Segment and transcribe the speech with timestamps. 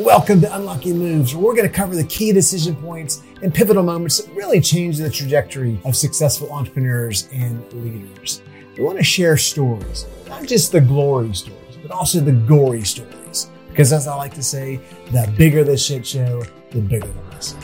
[0.00, 3.82] Welcome to Unlocking Moves, where we're going to cover the key decision points and pivotal
[3.82, 8.40] moments that really change the trajectory of successful entrepreneurs and leaders.
[8.78, 13.50] We want to share stories, not just the glory stories, but also the gory stories.
[13.68, 14.80] Because as I like to say,
[15.12, 17.60] the bigger the shit show, the bigger the lesson.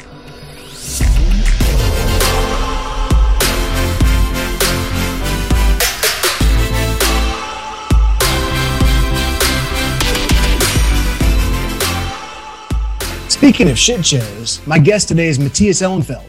[13.47, 16.25] Speaking of shit shows, my guest today is Mathias Ihlenfeld.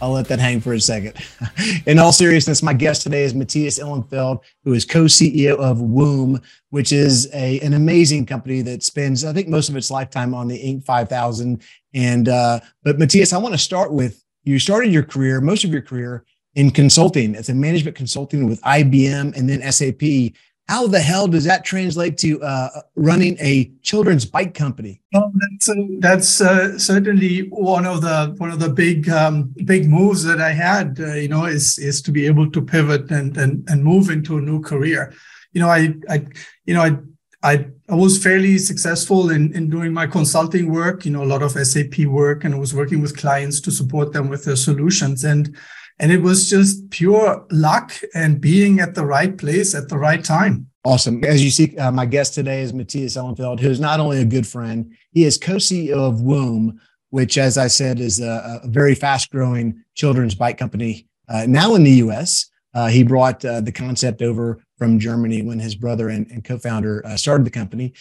[0.00, 1.16] I'll let that hang for a second.
[1.86, 6.92] In all seriousness, my guest today is Mathias Ihlenfeld, who is co-CEO of Woom, which
[6.92, 10.56] is a, an amazing company that spends, I think, most of its lifetime on the
[10.62, 10.84] Inc.
[10.84, 11.60] 5000.
[11.92, 15.72] And uh, but Mathias, I want to start with you started your career, most of
[15.72, 20.36] your career in consulting as a management consulting with IBM and then SAP
[20.70, 25.02] how the hell does that translate to uh, running a children's bike company?
[25.12, 29.88] Well, that's uh, that's uh, certainly one of the one of the big um, big
[29.88, 31.00] moves that I had.
[31.00, 34.38] Uh, you know, is is to be able to pivot and and and move into
[34.38, 35.12] a new career.
[35.52, 36.26] You know, I I
[36.66, 36.98] you know I
[37.42, 41.42] I, I was fairly successful in, in doing my consulting work, you know, a lot
[41.42, 45.24] of SAP work, and I was working with clients to support them with their solutions.
[45.24, 45.56] And
[46.00, 50.24] and it was just pure luck and being at the right place at the right
[50.24, 50.66] time.
[50.82, 51.22] Awesome.
[51.24, 54.46] As you see, uh, my guest today is Mathias Ihlenfeld, who's not only a good
[54.46, 56.78] friend, he is co-CEO of Woom,
[57.10, 61.84] which, as I said, is a, a very fast-growing children's bike company uh, now in
[61.84, 62.46] the U.S.
[62.72, 67.04] Uh, he brought uh, the concept over from Germany when his brother and, and co-founder
[67.06, 67.92] uh, started the company.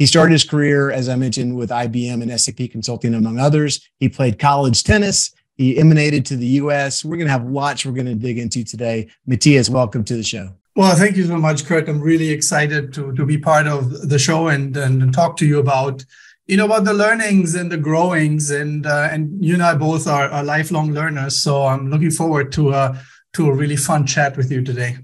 [0.00, 3.88] He started his career, as I mentioned, with IBM and SAP Consulting, among others.
[4.00, 5.32] He played college tennis.
[5.56, 7.04] He emanated to the US.
[7.04, 9.08] We're going to have lots we're going to dig into today.
[9.26, 10.50] Mathias, welcome to the show.
[10.76, 11.88] Well, thank you so much, Kurt.
[11.88, 15.60] I'm really excited to, to be part of the show and, and talk to you
[15.60, 16.04] about,
[16.46, 18.50] you know, about the learnings and the growings.
[18.50, 21.40] And uh, and you and I both are, are lifelong learners.
[21.40, 23.00] So I'm looking forward to a,
[23.34, 24.96] to a really fun chat with you today.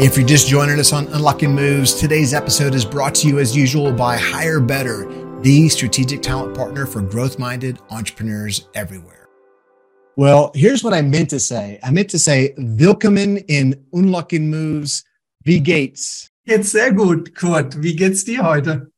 [0.00, 3.56] If you're just joining us on Unlocking Moves, today's episode is brought to you as
[3.56, 5.06] usual by Hire Better,
[5.42, 9.25] the strategic talent partner for growth minded entrepreneurs everywhere.
[10.18, 11.78] Well, here's what I meant to say.
[11.82, 15.04] I meant to say, willkommen in Unlocking Moves.
[15.44, 16.30] Wie geht's?
[16.46, 17.74] It's sehr gut, Kurt.
[17.82, 18.90] Wie geht's dir heute?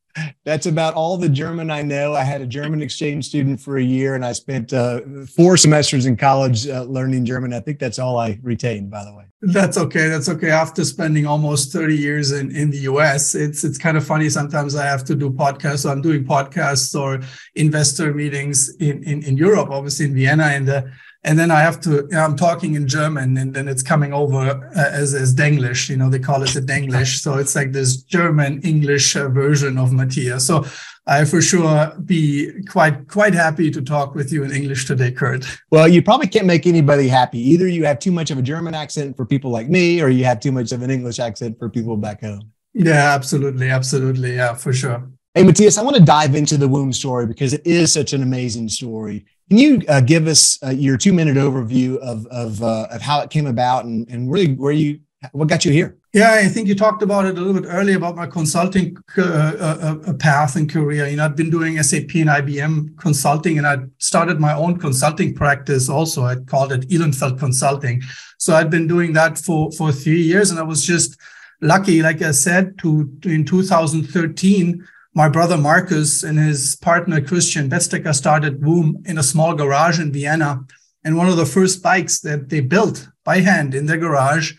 [0.45, 2.13] That's about all the German I know.
[2.13, 5.01] I had a German exchange student for a year, and I spent uh,
[5.35, 7.53] four semesters in college uh, learning German.
[7.53, 9.25] I think that's all I retained, by the way.
[9.41, 10.07] That's okay.
[10.07, 10.51] That's okay.
[10.51, 14.29] After spending almost 30 years in, in the US, it's it's kind of funny.
[14.29, 15.79] Sometimes I have to do podcasts.
[15.79, 17.21] So I'm doing podcasts or
[17.55, 20.43] investor meetings in, in, in Europe, obviously in Vienna.
[20.43, 20.91] And the
[21.23, 24.13] and then I have to, you know, I'm talking in German and then it's coming
[24.13, 27.19] over uh, as, as Denglish, you know, they call it the Denglish.
[27.19, 30.47] So it's like this German English uh, version of Mathias.
[30.47, 30.65] So
[31.05, 35.45] I for sure be quite, quite happy to talk with you in English today, Kurt.
[35.71, 37.39] Well, you probably can't make anybody happy.
[37.39, 40.23] Either you have too much of a German accent for people like me, or you
[40.23, 42.51] have too much of an English accent for people back home.
[42.73, 43.69] Yeah, absolutely.
[43.69, 44.35] Absolutely.
[44.35, 45.09] Yeah, for sure.
[45.33, 48.23] Hey, Mathias, I want to dive into the Woom story because it is such an
[48.23, 49.25] amazing story.
[49.49, 53.21] Can you uh, give us uh, your two minute overview of of, uh, of how
[53.21, 54.99] it came about and, and really where you
[55.31, 55.97] what got you here?
[56.13, 59.21] Yeah, I think you talked about it a little bit earlier about my consulting uh,
[59.21, 61.07] uh, uh, path and career.
[61.07, 65.35] You know, I've been doing SAP and IBM consulting, and I started my own consulting
[65.35, 65.89] practice.
[65.89, 68.01] Also, I called it Ihlenfeld Consulting.
[68.37, 71.19] So I'd been doing that for for three years, and I was just
[71.61, 78.13] lucky, like I said, to in 2013 my brother Marcus and his partner Christian Bezdeka
[78.13, 80.65] started Woom in a small garage in Vienna.
[81.03, 84.53] And one of the first bikes that they built by hand in their garage,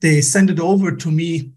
[0.00, 1.52] they sent it over to me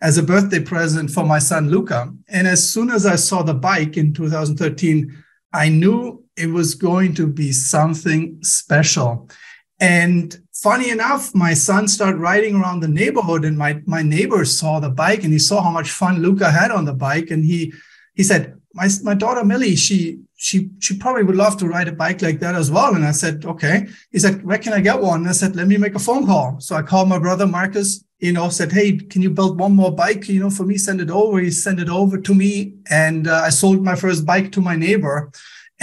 [0.00, 2.12] as a birthday present for my son Luca.
[2.28, 7.14] And as soon as I saw the bike in 2013, I knew it was going
[7.14, 9.30] to be something special.
[9.78, 14.80] And funny enough, my son started riding around the neighborhood, and my, my neighbor saw
[14.80, 17.30] the bike and he saw how much fun Luca had on the bike.
[17.30, 17.72] And he
[18.14, 21.92] he said, my, my daughter Millie, she she she probably would love to ride a
[21.92, 22.94] bike like that as well.
[22.94, 23.86] And I said, okay.
[24.10, 25.20] He said, where can I get one?
[25.20, 26.58] And I said, let me make a phone call.
[26.58, 29.92] So I called my brother Marcus, you know, said, hey, can you build one more
[29.92, 30.78] bike, you know, for me?
[30.78, 31.38] Send it over.
[31.38, 34.74] He sent it over to me, and uh, I sold my first bike to my
[34.74, 35.30] neighbor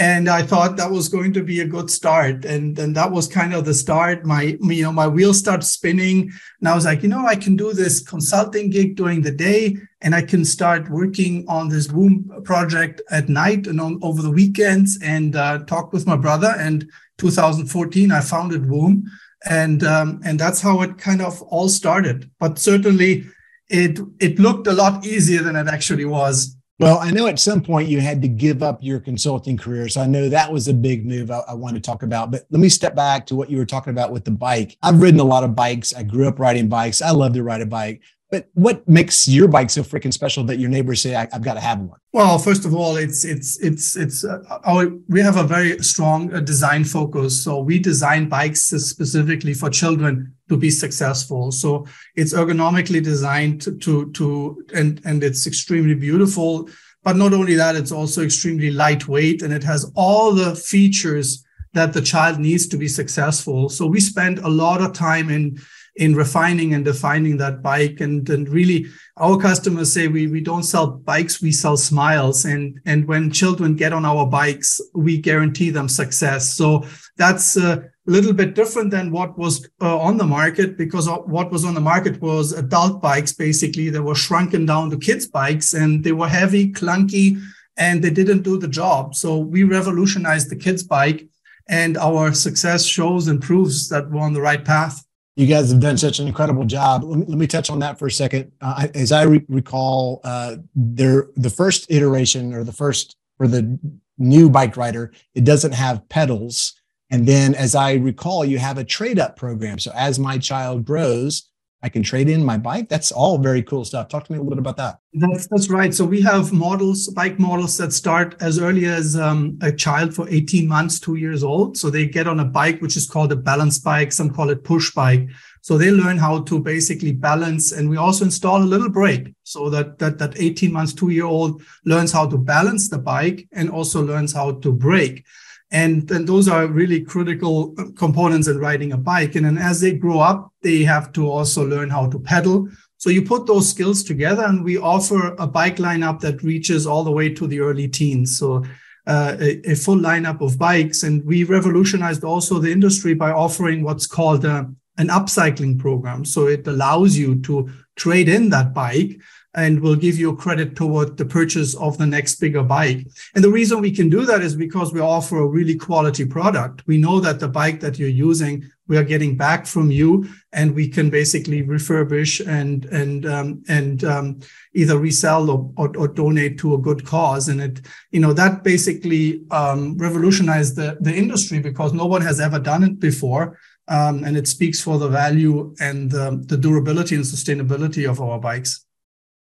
[0.00, 2.46] and I thought that was going to be a good start.
[2.46, 4.24] And and that was kind of the start.
[4.24, 7.54] My you know my wheels start spinning, and I was like, you know, I can
[7.54, 12.42] do this consulting gig during the day, and I can start working on this Woom
[12.44, 16.54] project at night and on over the weekends, and uh, talk with my brother.
[16.58, 19.04] And 2014, I founded Woom,
[19.50, 22.30] and um, and that's how it kind of all started.
[22.38, 23.26] But certainly,
[23.68, 27.60] it it looked a lot easier than it actually was Well, I know at some
[27.60, 29.86] point you had to give up your consulting career.
[29.90, 32.30] So I know that was a big move I, I want to talk about.
[32.30, 34.78] But let me step back to what you were talking about with the bike.
[34.82, 35.94] I've ridden a lot of bikes.
[35.94, 37.02] I grew up riding bikes.
[37.02, 38.00] I love to ride a bike.
[38.30, 41.54] But what makes your bike so freaking special that your neighbors say I, have got
[41.54, 41.98] to have one?
[42.12, 46.32] Well, first of all, it's it's it's it's uh, our, we have a very strong
[46.32, 47.42] uh, design focus.
[47.42, 51.50] So we design bikes specifically for children to be successful.
[51.50, 56.68] So it's ergonomically designed to to, to and and it's extremely beautiful.
[57.02, 61.92] But not only that, it's also extremely lightweight and it has all the features that
[61.92, 63.68] the child needs to be successful.
[63.68, 65.58] So we spend a lot of time in
[66.00, 68.00] in refining and defining that bike.
[68.00, 68.86] And, and really,
[69.18, 72.46] our customers say we, we don't sell bikes, we sell smiles.
[72.46, 76.54] And, and when children get on our bikes, we guarantee them success.
[76.54, 76.86] So
[77.18, 81.66] that's a little bit different than what was uh, on the market because what was
[81.66, 83.90] on the market was adult bikes, basically.
[83.90, 87.42] They were shrunken down to kids' bikes and they were heavy, clunky,
[87.76, 89.14] and they didn't do the job.
[89.14, 91.28] So we revolutionized the kids' bike
[91.68, 95.04] and our success shows and proves that we're on the right path
[95.40, 97.02] you guys have done such an incredible job.
[97.02, 98.52] Let me, let me touch on that for a second.
[98.60, 103.78] Uh, as I re- recall, uh, there the first iteration or the first for the
[104.18, 106.74] new bike rider, it doesn't have pedals.
[107.08, 109.78] And then, as I recall, you have a trade up program.
[109.78, 111.49] So as my child grows,
[111.82, 112.88] I can trade in my bike.
[112.88, 114.08] That's all very cool stuff.
[114.08, 114.98] Talk to me a little bit about that.
[115.14, 115.94] That's that's right.
[115.94, 120.28] So we have models, bike models that start as early as um, a child for
[120.28, 121.78] 18 months, two years old.
[121.78, 124.12] So they get on a bike which is called a balance bike.
[124.12, 125.28] Some call it push bike.
[125.62, 129.68] So they learn how to basically balance, and we also install a little brake so
[129.70, 133.70] that that that 18 months, two year old learns how to balance the bike and
[133.70, 135.24] also learns how to brake.
[135.72, 139.36] And, and those are really critical components in riding a bike.
[139.36, 142.68] And then as they grow up, they have to also learn how to pedal.
[142.96, 147.04] So you put those skills together and we offer a bike lineup that reaches all
[147.04, 148.38] the way to the early teens.
[148.38, 148.64] So
[149.06, 151.02] uh, a, a, full lineup of bikes.
[151.02, 154.64] And we revolutionized also the industry by offering what's called a, uh,
[154.98, 156.26] an upcycling program.
[156.26, 159.18] So it allows you to trade in that bike
[159.54, 163.06] and will give you credit toward the purchase of the next bigger bike.
[163.34, 166.86] And the reason we can do that is because we offer a really quality product.
[166.86, 170.74] We know that the bike that you're using, we are getting back from you, and
[170.74, 174.40] we can basically refurbish and and um, and um,
[174.74, 177.48] either resell or, or, or, donate to a good cause.
[177.48, 177.80] And it,
[178.10, 182.84] you know, that basically um, revolutionized the the industry because no one has ever done
[182.84, 183.58] it before.
[183.88, 188.38] Um, and it speaks for the value and the, the durability and sustainability of our
[188.38, 188.86] bikes.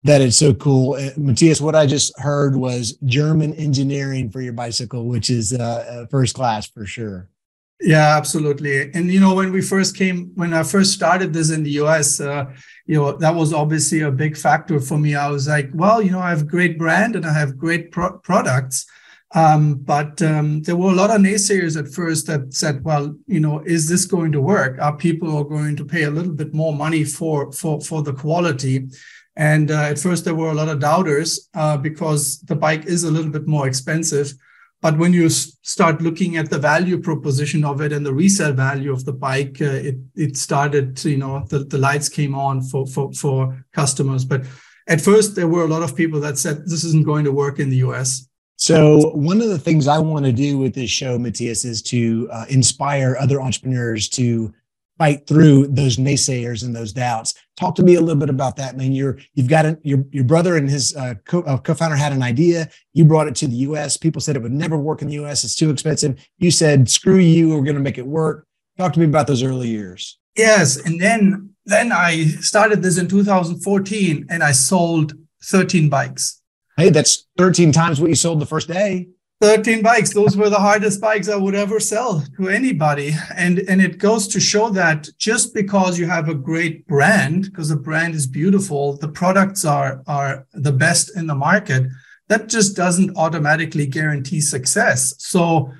[0.03, 0.95] That is so cool.
[0.95, 5.59] Uh, Mathias, what I just heard was German engineering for your bicycle, which is uh,
[5.61, 7.29] uh, first class for sure.
[7.79, 8.91] Yeah, absolutely.
[8.93, 12.19] And, you know, when we first came, when I first started this in the US,
[12.19, 12.45] uh,
[12.85, 15.15] you know, that was obviously a big factor for me.
[15.15, 17.91] I was like, well, you know, I have a great brand and I have great
[17.91, 18.85] pro- products.
[19.33, 23.39] Um, but um, there were a lot of naysayers at first that said, well, you
[23.39, 24.77] know, is this going to work?
[24.79, 28.89] Are people going to pay a little bit more money for, for, for the quality?
[29.41, 33.05] And uh, at first, there were a lot of doubters uh, because the bike is
[33.05, 34.31] a little bit more expensive.
[34.83, 38.93] But when you start looking at the value proposition of it and the resale value
[38.93, 42.85] of the bike, uh, it it started, you know, the, the lights came on for,
[42.85, 44.25] for for customers.
[44.25, 44.45] But
[44.87, 47.57] at first, there were a lot of people that said this isn't going to work
[47.57, 48.27] in the US.
[48.57, 52.29] So one of the things I want to do with this show, Mathias, is to
[52.31, 54.53] uh, inspire other entrepreneurs to
[55.01, 57.33] fight through those naysayers and those doubts.
[57.57, 58.75] Talk to me a little bit about that.
[58.75, 61.95] I mean, you're you've got a, your your brother and his uh, co- uh, co-founder
[61.95, 62.69] had an idea.
[62.93, 63.97] You brought it to the U.S.
[63.97, 65.43] People said it would never work in the U.S.
[65.43, 66.23] It's too expensive.
[66.37, 68.45] You said, "Screw you, we're going to make it work."
[68.77, 70.19] Talk to me about those early years.
[70.37, 75.13] Yes, and then then I started this in 2014, and I sold
[75.45, 76.43] 13 bikes.
[76.77, 79.07] Hey, that's 13 times what you sold the first day.
[79.41, 80.13] 13 bikes.
[80.13, 83.13] Those were the hardest bikes i would ever sell to anybody.
[83.35, 87.69] And and it goes to show that just because you have a great brand because
[87.69, 91.87] the brand is beautiful the products are are the best in the market
[92.27, 95.15] that just doesn't automatically guarantee success.
[95.17, 95.71] So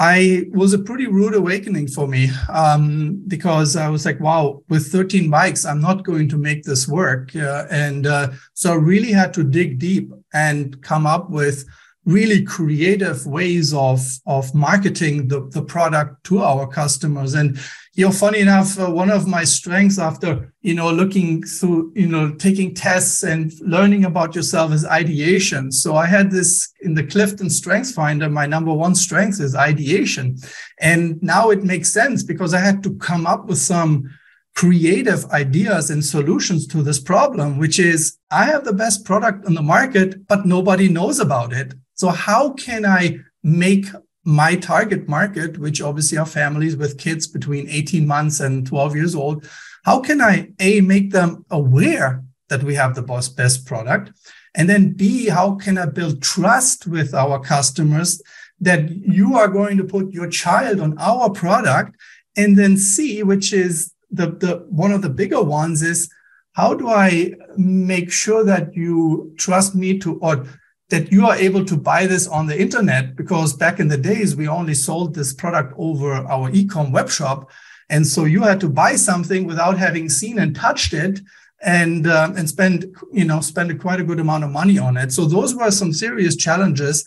[0.00, 4.92] i was a pretty rude awakening for me um, because i was like wow with
[4.92, 7.34] 13 bikes i'm not going to make this work.
[7.34, 11.64] Uh, and uh, so i really had to dig deep and come up with
[12.08, 17.34] really creative ways of of marketing the, the product to our customers.
[17.34, 17.58] And
[17.96, 22.06] you know funny enough uh, one of my strengths after you know looking through you
[22.06, 25.70] know taking tests and learning about yourself is ideation.
[25.70, 30.38] So i had this in the clifton strengths finder my number one strength is ideation.
[30.80, 34.08] And now it makes sense because i had to come up with some
[34.56, 39.54] creative ideas and solutions to this problem, which is I have the best product on
[39.54, 41.74] the market, but nobody knows about it.
[41.98, 43.86] So how can I make
[44.24, 49.14] my target market, which obviously are families with kids between 18 months and 12 years
[49.14, 49.48] old,
[49.84, 53.02] how can I A, make them aware that we have the
[53.36, 54.12] best product?
[54.54, 58.22] And then B, how can I build trust with our customers
[58.60, 61.96] that you are going to put your child on our product?
[62.36, 66.08] And then C, which is the, the one of the bigger ones is
[66.52, 70.46] how do I make sure that you trust me to or
[70.90, 74.36] that you are able to buy this on the internet because back in the days
[74.36, 77.50] we only sold this product over our ecom web shop.
[77.90, 81.20] And so you had to buy something without having seen and touched it
[81.60, 85.12] and um, and spend you know spend quite a good amount of money on it.
[85.12, 87.06] So those were some serious challenges.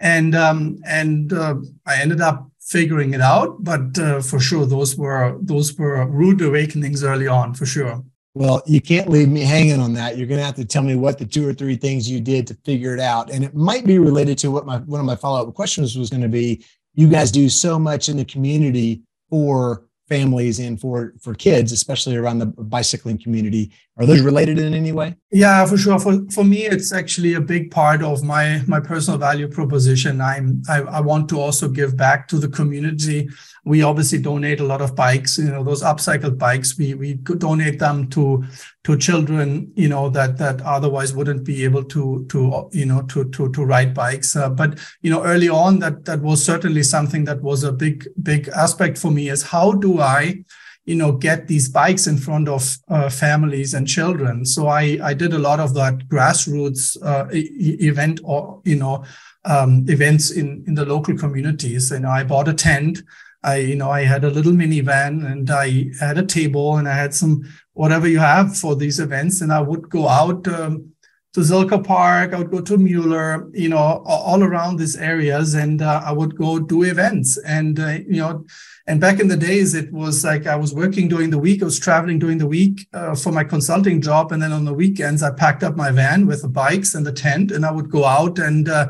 [0.00, 3.64] And um, and uh, i ended up figuring it out.
[3.64, 8.04] But uh, for sure those were those were rude awakenings early on for sure
[8.38, 10.16] well, you can't leave me hanging on that.
[10.16, 12.46] You're going to have to tell me what the two or three things you did
[12.46, 13.32] to figure it out.
[13.32, 16.22] And it might be related to what my one of my follow-up questions was going
[16.22, 16.64] to be.
[16.94, 22.14] You guys do so much in the community for families and for for kids, especially
[22.14, 23.72] around the bicycling community.
[23.98, 25.16] Are those related in any way?
[25.32, 25.98] Yeah, for sure.
[25.98, 30.20] For for me, it's actually a big part of my my personal value proposition.
[30.20, 33.28] I'm I, I want to also give back to the community.
[33.64, 35.36] We obviously donate a lot of bikes.
[35.36, 36.78] You know, those upcycled bikes.
[36.78, 38.44] We we donate them to
[38.84, 39.72] to children.
[39.74, 43.64] You know that that otherwise wouldn't be able to to you know to to to
[43.64, 44.36] ride bikes.
[44.36, 48.06] Uh, but you know, early on, that that was certainly something that was a big
[48.22, 49.28] big aspect for me.
[49.28, 50.44] Is how do I
[50.88, 54.44] you know get these bikes in front of uh, families and children.
[54.46, 59.04] So i i did a lot of that grassroots uh, event or you know
[59.44, 61.92] um, events in in the local communities.
[61.92, 63.02] And i bought a tent.
[63.42, 66.94] I you know i had a little minivan and i had a table and i
[66.94, 67.34] had some
[67.74, 69.42] whatever you have for these events.
[69.42, 70.92] And i would go out um,
[71.34, 75.82] to Zilker Park, I would go to Mueller, you know, all around these areas, and
[75.82, 77.36] uh, I would go do events.
[77.38, 78.46] And uh, you know,
[78.86, 81.66] and back in the days, it was like I was working during the week, I
[81.66, 85.22] was traveling during the week uh, for my consulting job, and then on the weekends,
[85.22, 88.06] I packed up my van with the bikes and the tent, and I would go
[88.06, 88.88] out and uh,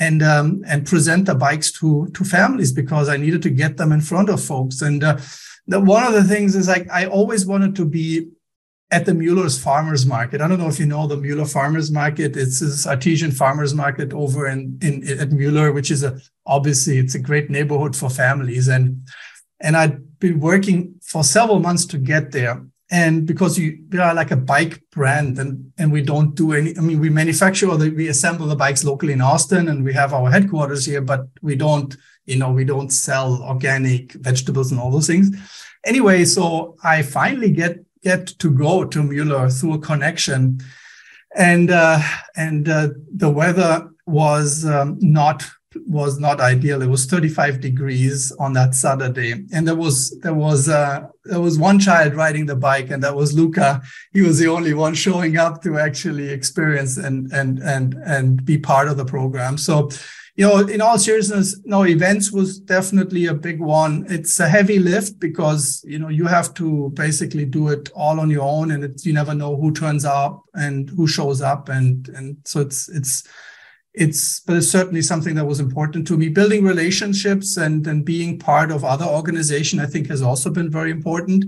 [0.00, 3.92] and um, and present the bikes to to families because I needed to get them
[3.92, 4.80] in front of folks.
[4.80, 5.18] And uh,
[5.66, 8.30] the, one of the things is like I always wanted to be
[8.94, 10.40] at the Mueller's Farmers Market.
[10.40, 12.36] I don't know if you know the Mueller Farmers Market.
[12.36, 17.16] It's this artesian farmers market over in, in at Mueller, which is a obviously it's
[17.16, 18.68] a great neighborhood for families.
[18.68, 19.08] And
[19.60, 22.64] and I'd been working for several months to get there.
[22.88, 26.78] And because you we are like a bike brand and and we don't do any,
[26.78, 30.14] I mean, we manufacture or we assemble the bikes locally in Austin and we have
[30.14, 31.96] our headquarters here, but we don't,
[32.26, 35.26] you know, we don't sell organic vegetables and all those things.
[35.84, 40.60] Anyway, so I finally get get to go to Mueller through a connection.
[41.34, 42.00] And uh,
[42.36, 45.42] and uh, the weather was um, not
[45.86, 46.82] was not ideal.
[46.82, 51.58] It was 35 degrees on that Saturday, and there was there was uh, there was
[51.58, 53.82] one child riding the bike, and that was Luca.
[54.12, 58.58] He was the only one showing up to actually experience and and and and be
[58.58, 59.58] part of the program.
[59.58, 59.90] So
[60.36, 64.04] you know, in all seriousness, no, events was definitely a big one.
[64.08, 68.30] It's a heavy lift because, you know, you have to basically do it all on
[68.30, 71.68] your own and it's, you never know who turns up and who shows up.
[71.68, 73.22] And, and so it's, it's,
[73.92, 76.28] it's, but it's certainly something that was important to me.
[76.28, 80.90] Building relationships and, and being part of other organization, I think has also been very
[80.90, 81.44] important.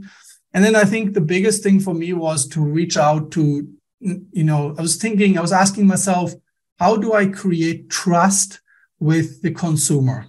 [0.54, 4.44] And then I think the biggest thing for me was to reach out to, you
[4.44, 6.32] know, I was thinking, I was asking myself,
[6.78, 8.60] how do I create trust
[8.98, 10.26] with the consumer.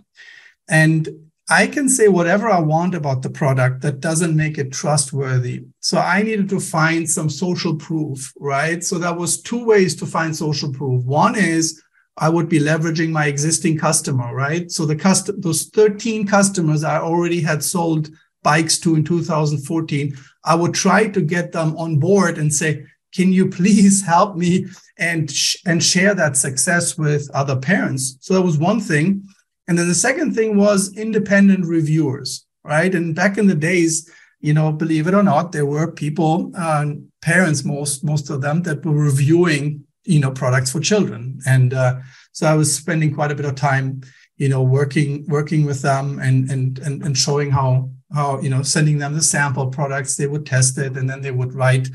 [0.69, 1.07] And
[1.49, 5.63] I can say whatever I want about the product that doesn't make it trustworthy.
[5.79, 8.83] So I needed to find some social proof, right?
[8.83, 11.05] So that was two ways to find social proof.
[11.05, 11.81] One is
[12.17, 14.69] I would be leveraging my existing customer, right?
[14.69, 18.09] So the cust- those 13 customers I already had sold
[18.43, 23.31] bikes to in 2014, I would try to get them on board and say, can
[23.31, 28.17] you please help me and sh- and share that success with other parents?
[28.21, 29.23] So that was one thing.
[29.67, 32.93] And then the second thing was independent reviewers right?
[32.93, 36.85] And back in the days you know believe it or not there were people uh,
[37.23, 41.39] parents most most of them that were reviewing you know products for children.
[41.47, 41.95] And uh,
[42.33, 44.01] so i was spending quite a bit of time
[44.35, 48.61] you know working working with them and and and, and showing how how you know
[48.61, 50.15] sending them the sample products.
[50.15, 51.87] They would test it and then they would write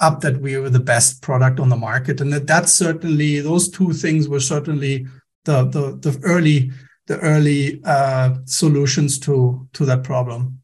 [0.00, 2.20] up that we were the best product on the market.
[2.20, 5.06] And that that's certainly those two things were certainly
[5.44, 6.70] the the, the early
[7.06, 10.60] the early uh, solutions to to that problem.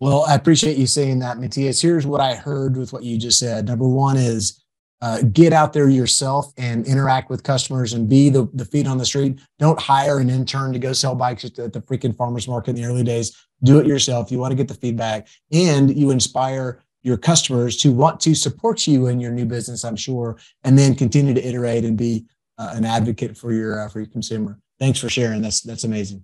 [0.00, 1.80] Well, I appreciate you saying that, Mathias.
[1.80, 3.66] Here's what I heard with what you just said.
[3.66, 4.64] Number one is
[5.00, 8.98] uh, get out there yourself and interact with customers and be the, the feet on
[8.98, 9.40] the street.
[9.58, 12.70] Don't hire an intern to go sell bikes at the, at the freaking farmers market
[12.70, 13.36] in the early days.
[13.62, 14.30] Do it yourself.
[14.30, 18.86] You want to get the feedback and you inspire your customers to want to support
[18.86, 22.24] you in your new business, I'm sure, and then continue to iterate and be
[22.58, 24.58] uh, an advocate for your uh, for your consumer.
[24.78, 25.42] Thanks for sharing.
[25.42, 26.22] That's that's amazing.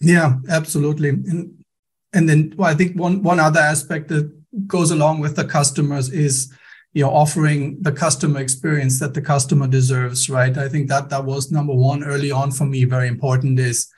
[0.00, 1.10] Yeah, absolutely.
[1.10, 1.64] And
[2.12, 4.30] and then well, I think one one other aspect that
[4.66, 6.52] goes along with the customers is
[6.92, 11.24] you know offering the customer experience that the customer deserves right i think that that
[11.24, 13.88] was number one early on for me very important is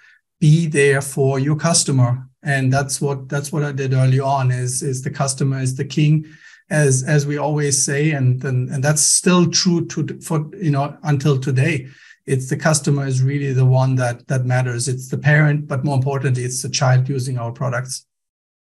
[0.41, 4.83] be there for your customer and that's what that's what i did early on is
[4.83, 6.25] is the customer is the king
[6.71, 10.97] as as we always say and and, and that's still true to for you know
[11.05, 11.87] until today
[12.25, 15.97] it's the customer is really the one that that matters it's the parent but more
[15.97, 18.07] importantly it's the child using our products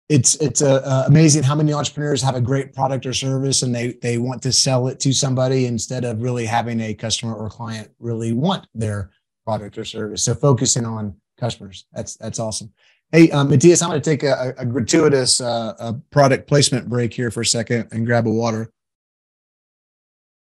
[0.09, 3.73] it's it's uh, uh, amazing how many entrepreneurs have a great product or service and
[3.73, 7.47] they they want to sell it to somebody instead of really having a customer or
[7.47, 9.11] client really want their
[9.45, 10.23] product or service.
[10.23, 12.71] So focusing on customers, that's that's awesome.
[13.11, 17.11] Hey, um, Mathias, I'm going to take a, a gratuitous uh, a product placement break
[17.13, 18.71] here for a second and grab a water.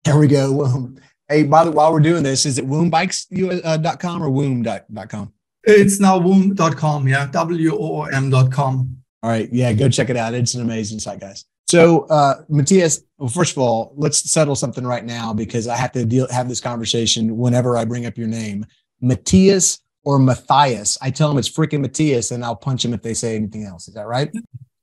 [0.04, 0.90] There we go.
[1.28, 5.32] Hey, by the while we're doing this, is it woombikes.com uh, or woom.com?
[5.64, 7.08] It's now woom.com.
[7.08, 8.98] Yeah, W O O M.com.
[9.22, 9.50] All right.
[9.50, 10.34] Yeah, go check it out.
[10.34, 11.46] It's an amazing site, guys.
[11.66, 15.92] So, uh, Mathias, well, first of all, let's settle something right now because I have
[15.92, 18.66] to deal have this conversation whenever I bring up your name,
[19.00, 20.98] Matthias or Mathias.
[21.00, 23.88] I tell them it's freaking Mathias, and I'll punch them if they say anything else.
[23.88, 24.30] Is that right?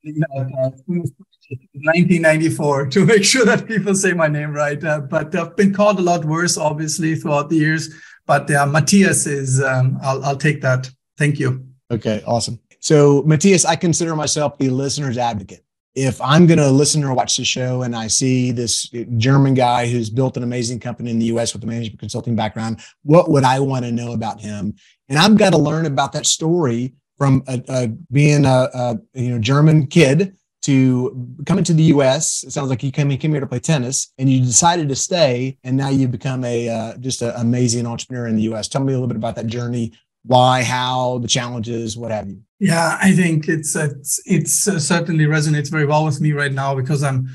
[0.02, 4.82] 1994 to make sure that people say my name right.
[4.82, 7.94] Uh, but I've been called a lot worse, obviously, throughout the years.
[8.26, 10.90] But uh, Mathias is, um, I'll, I'll take that.
[11.18, 11.66] Thank you.
[11.90, 12.58] Okay, awesome.
[12.80, 15.64] So, Mathias, I consider myself the listener's advocate.
[15.94, 19.86] If I'm going to listen or watch the show and I see this German guy
[19.86, 23.44] who's built an amazing company in the US with a management consulting background, what would
[23.44, 24.74] I want to know about him?
[25.08, 29.30] And I've got to learn about that story from a, a, being a, a, you
[29.30, 32.44] know German kid to coming to the U.S.
[32.44, 34.96] It sounds like you came, you came here to play tennis, and you decided to
[34.96, 38.68] stay, and now you've become a uh, just an amazing entrepreneur in the U.S.
[38.68, 39.92] Tell me a little bit about that journey
[40.24, 42.42] why, how, the challenges, what have you?
[42.58, 46.76] Yeah, I think it's it's, it's uh, certainly resonates very well with me right now
[46.76, 47.28] because I'm,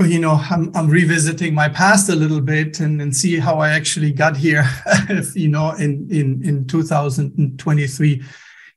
[0.00, 3.70] you know, I'm, I'm revisiting my past a little bit and, and see how I
[3.70, 4.68] actually got here,
[5.34, 8.22] you know, in in in 2023.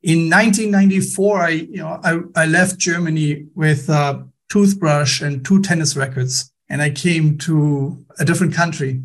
[0.04, 5.98] In 1994, I you know I, I left Germany with a toothbrush and two tennis
[5.98, 9.02] records and I came to a different country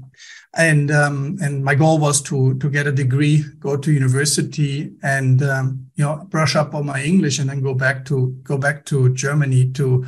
[0.54, 5.42] and um, and my goal was to to get a degree, go to university, and
[5.42, 8.84] um, you know brush up on my English, and then go back to go back
[8.86, 10.04] to Germany to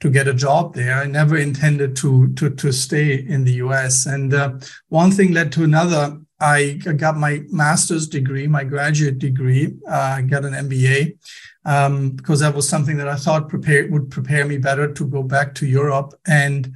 [0.00, 0.96] to get a job there.
[0.96, 4.06] I never intended to to to stay in the U.S.
[4.06, 4.52] And uh,
[4.88, 6.20] one thing led to another.
[6.42, 9.76] I got my master's degree, my graduate degree.
[9.86, 11.18] Uh, I got an MBA
[11.66, 15.22] um, because that was something that I thought prepare, would prepare me better to go
[15.22, 16.14] back to Europe.
[16.26, 16.74] And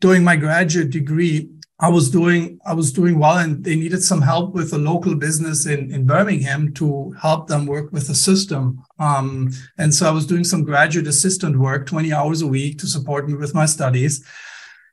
[0.00, 1.48] doing my graduate degree,
[1.80, 5.14] I was doing I was doing well, and they needed some help with a local
[5.14, 8.82] business in in Birmingham to help them work with the system.
[8.98, 12.88] Um, and so I was doing some graduate assistant work, twenty hours a week, to
[12.88, 14.24] support me with my studies.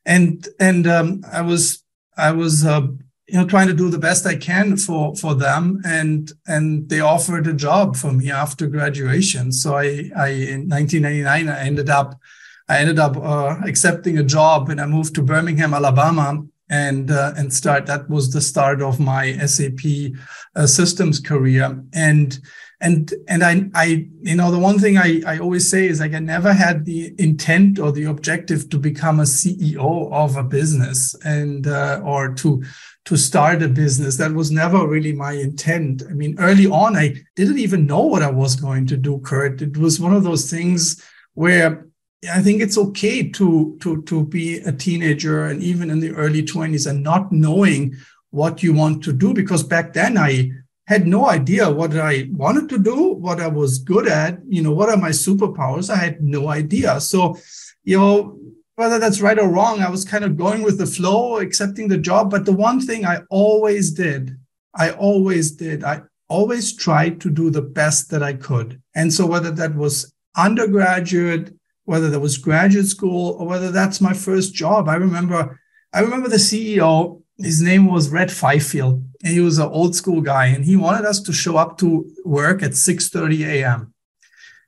[0.06, 1.84] And and um, I was
[2.18, 2.82] I was uh,
[3.28, 7.00] you know trying to do the best I can for for them, and and they
[7.00, 9.52] offered a job for me after graduation.
[9.52, 12.20] So I I in 1999 I ended up.
[12.68, 17.34] I ended up uh, accepting a job and I moved to Birmingham, Alabama, and uh,
[17.38, 20.14] and start that was the start of my SAP
[20.56, 21.84] uh, systems career.
[21.94, 22.40] And
[22.82, 26.14] and and I I you know the one thing I I always say is like
[26.14, 31.16] I never had the intent or the objective to become a CEO of a business
[31.24, 32.64] and uh, or to
[33.06, 34.18] to start a business.
[34.18, 36.04] That was never really my intent.
[36.10, 39.62] I mean early on I didn't even know what I was going to do Kurt.
[39.62, 41.02] It was one of those things
[41.34, 41.88] where
[42.32, 46.44] I think it's okay to to to be a teenager and even in the early
[46.44, 47.96] 20s and not knowing
[48.32, 50.52] what you want to do because back then I
[50.88, 54.72] had no idea what I wanted to do, what I was good at, you know,
[54.72, 55.90] what are my superpowers?
[55.90, 57.00] I had no idea.
[57.02, 57.38] So,
[57.84, 58.38] you know,
[58.76, 61.98] whether that's right or wrong, I was kind of going with the flow, accepting the
[61.98, 62.30] job.
[62.30, 64.38] But the one thing I always did,
[64.76, 68.82] I always did, I always tried to do the best that I could.
[68.96, 74.14] And so whether that was undergraduate, whether that was graduate school or whether that's my
[74.14, 74.90] first job.
[74.90, 75.60] I remember,
[75.94, 77.22] I remember the CEO.
[77.38, 81.06] His name was Red Fifield, and he was an old school guy, and he wanted
[81.06, 83.94] us to show up to work at 6:30 a.m.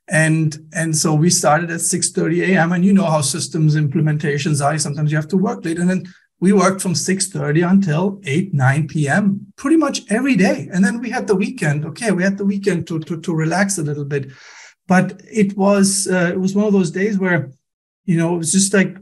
[0.08, 2.72] And and so we started at 6:30 a.m.
[2.72, 4.78] And you know how systems implementations are.
[4.78, 5.78] Sometimes you have to work late.
[5.78, 6.06] And then
[6.40, 9.52] we worked from 6:30 until 8, 9 p.m.
[9.56, 10.68] pretty much every day.
[10.72, 11.84] And then we had the weekend.
[11.84, 14.30] Okay, we had the weekend to to, to relax a little bit.
[14.88, 17.52] But it was uh, it was one of those days where,
[18.06, 18.96] you know, it was just like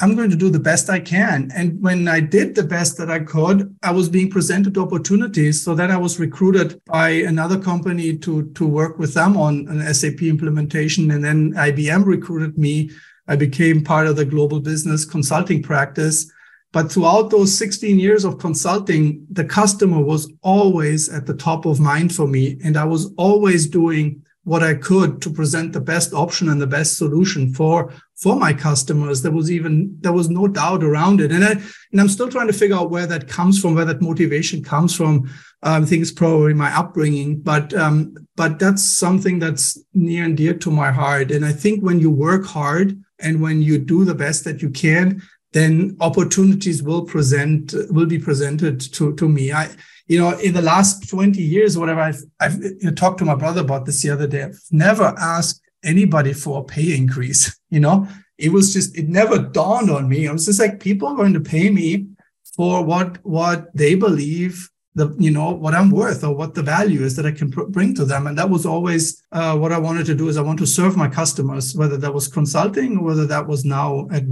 [0.00, 1.50] I'm going to do the best I can.
[1.54, 5.62] And when I did the best that I could, I was being presented opportunities.
[5.62, 9.94] So then I was recruited by another company to, to work with them on an
[9.94, 11.12] SAP implementation.
[11.12, 12.90] And then IBM recruited me.
[13.28, 16.32] I became part of the global business consulting practice.
[16.72, 21.78] But throughout those 16 years of consulting, the customer was always at the top of
[21.78, 22.58] mind for me.
[22.64, 26.68] And I was always doing what I could to present the best option and the
[26.68, 29.20] best solution for for my customers.
[29.20, 31.50] There was even there was no doubt around it, and I
[31.90, 34.94] and I'm still trying to figure out where that comes from, where that motivation comes
[34.94, 35.28] from.
[35.64, 40.36] Um, I think it's probably my upbringing, but um, but that's something that's near and
[40.36, 41.32] dear to my heart.
[41.32, 44.70] And I think when you work hard and when you do the best that you
[44.70, 45.22] can,
[45.54, 49.52] then opportunities will present will be presented to to me.
[49.52, 49.70] I
[50.06, 53.34] you know, in the last 20 years, whatever, I've, I've you know, talked to my
[53.34, 54.44] brother about this the other day.
[54.44, 57.58] I've never asked anybody for a pay increase.
[57.68, 58.06] You know,
[58.38, 60.28] it was just, it never dawned on me.
[60.28, 62.06] I was just like, people are going to pay me
[62.54, 67.02] for what, what they believe the you know what i'm worth or what the value
[67.02, 69.78] is that i can pr- bring to them and that was always uh, what i
[69.78, 73.04] wanted to do is i want to serve my customers whether that was consulting or
[73.04, 74.24] whether that was now at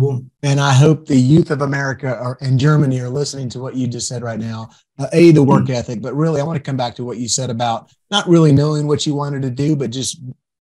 [0.42, 3.86] and i hope the youth of america are, and germany are listening to what you
[3.86, 5.72] just said right now uh, a the work mm-hmm.
[5.72, 8.52] ethic but really i want to come back to what you said about not really
[8.52, 10.20] knowing what you wanted to do but just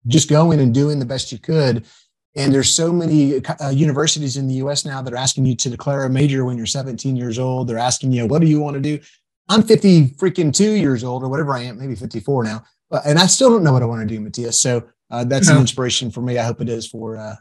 [0.08, 1.86] just going and doing the best you could
[2.36, 5.70] and there's so many uh, universities in the US now that are asking you to
[5.70, 7.68] declare a major when you're 17 years old.
[7.68, 9.00] They're asking you, what do you want to do?
[9.50, 13.18] I'm 50 freaking two years old or whatever I am, maybe 54 now, but, and
[13.18, 14.62] I still don't know what I want to do, Mathias.
[14.62, 16.38] So uh, that's an inspiration for me.
[16.38, 17.36] I hope it is for uh,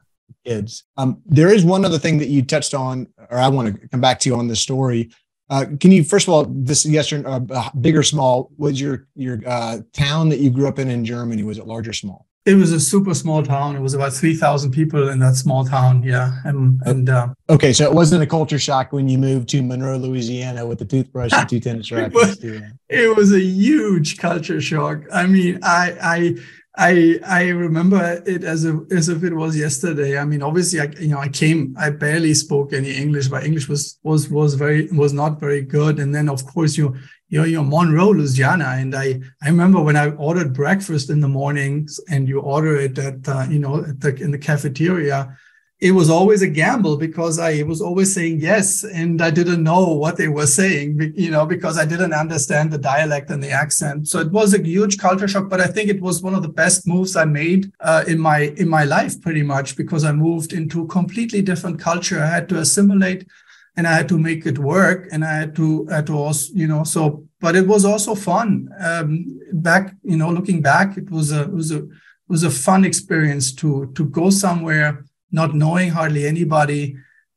[0.47, 0.85] kids.
[0.97, 4.01] Um, there is one other thing that you touched on, or I want to come
[4.01, 5.11] back to you on this story.
[5.51, 8.51] Uh, can you first of all, this yes or uh, big or small?
[8.59, 11.43] Was your your uh, town that you grew up in in Germany?
[11.43, 12.27] Was it large or small?
[12.45, 13.77] It was a super small town.
[13.77, 16.03] It was about three thousand people in that small town.
[16.03, 19.63] Yeah, and and uh, okay, so it wasn't a culture shock when you moved to
[19.63, 22.43] Monroe, Louisiana, with the toothbrush and two tennis rackets.
[22.43, 25.03] it, was, it was a huge culture shock.
[25.13, 26.37] I mean, I I.
[26.79, 30.17] I I remember it as if as if it was yesterday.
[30.17, 31.77] I mean, obviously, I you know I came.
[31.77, 33.29] I barely spoke any English.
[33.31, 35.99] My English was was was very was not very good.
[35.99, 36.97] And then of course you
[37.29, 38.77] you're, you're Monroe, Louisiana.
[38.79, 42.99] And I, I remember when I ordered breakfast in the mornings and you order it
[42.99, 45.37] at, uh, you know, the, in the cafeteria,
[45.81, 48.83] it was always a gamble because I was always saying yes.
[48.83, 52.79] And I didn't know what they were saying, you know, because I didn't understand the
[52.79, 54.09] dialect and the accent.
[54.09, 56.49] So it was a huge culture shock, but I think it was one of the
[56.49, 60.53] best moves I made uh, in my, in my life pretty much because I moved
[60.53, 62.21] into a completely different culture.
[62.21, 63.29] I had to assimilate
[63.77, 66.67] and I had to make it work and I had to, had to also, you
[66.67, 68.69] know, so, but it was also fun.
[68.81, 71.89] Um, back, you know, looking back, it was a, it was a, it
[72.27, 76.97] was a fun experience to, to go somewhere, not knowing hardly anybody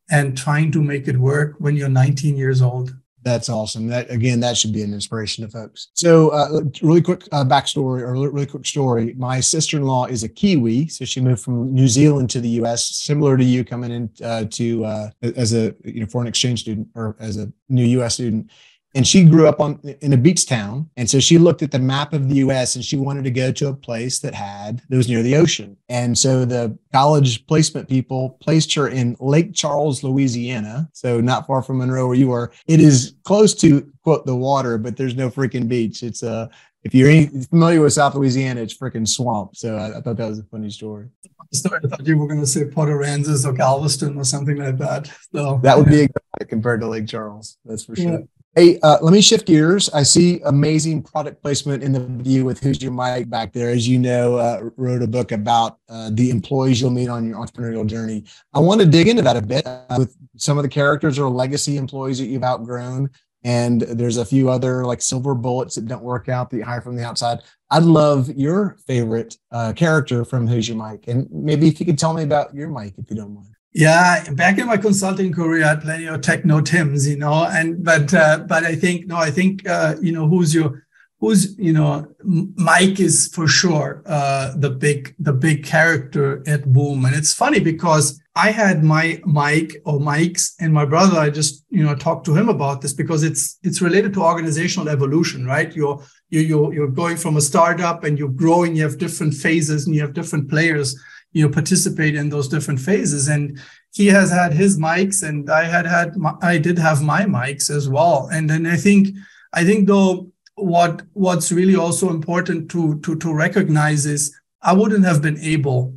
[0.10, 2.96] and trying to make it work when you're 19 years old.
[3.24, 3.88] That's awesome.
[3.88, 5.90] That again, that should be an inspiration to folks.
[5.94, 9.14] So, uh, really quick uh, backstory or really quick story.
[9.16, 12.96] My sister-in-law is a Kiwi, so she moved from New Zealand to the U.S.
[12.96, 16.88] Similar to you, coming in uh, to uh, as a you know foreign exchange student
[16.96, 18.16] or as a new U.S.
[18.16, 18.50] student
[18.94, 21.80] and she grew up on in a beach town and so she looked at the
[21.80, 24.98] map of the us and she wanted to go to a place that had that
[24.98, 30.04] was near the ocean and so the college placement people placed her in lake charles
[30.04, 34.36] louisiana so not far from monroe where you are it is close to quote the
[34.36, 36.48] water but there's no freaking beach it's a uh,
[36.84, 39.56] if you're familiar with South Louisiana, it's freaking swamp.
[39.56, 41.10] So I, I, thought that was a funny story.
[41.38, 45.12] I thought you were going to say Port Aransas or Galveston or something like that.
[45.32, 46.08] So that would be
[46.48, 47.60] compared to Lake Charles.
[47.66, 48.12] That's for sure.
[48.12, 48.18] Yeah.
[48.54, 49.90] Hey, uh, let me shift gears.
[49.92, 53.70] I see amazing product placement in the view with Who's Your Mike back there.
[53.70, 57.38] As you know, uh, wrote a book about uh, the employees you'll meet on your
[57.38, 58.26] entrepreneurial journey.
[58.54, 61.30] I want to dig into that a bit uh, with some of the characters or
[61.30, 63.10] legacy employees that you've outgrown.
[63.46, 66.82] And there's a few other like silver bullets that don't work out that you hire
[66.82, 67.40] from the outside.
[67.70, 71.06] I'd love your favorite uh, character from Who's Your Mike.
[71.08, 73.51] And maybe if you could tell me about your Mike, if you don't mind.
[73.74, 77.84] Yeah, back in my consulting career, I had plenty of techno Tims, you know, and
[77.84, 80.86] but uh, but I think no, I think uh, you know who's your
[81.22, 87.06] who's you know Mike is for sure uh, the big the big character at Woom,
[87.06, 91.18] and it's funny because I had my Mike or Mike's and my brother.
[91.18, 94.90] I just you know talked to him about this because it's it's related to organizational
[94.90, 95.74] evolution, right?
[95.74, 98.76] You're you you're you're going from a startup and you're growing.
[98.76, 100.94] You have different phases and you have different players.
[101.34, 103.60] You know participate in those different phases, and
[103.94, 107.70] he has had his mics, and I had had my, I did have my mics
[107.70, 108.30] as well.
[108.32, 109.10] And then I think
[109.54, 115.06] I think though what what's really also important to to to recognize is I wouldn't
[115.06, 115.96] have been able